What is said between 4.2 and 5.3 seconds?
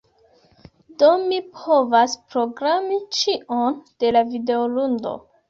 videoludo.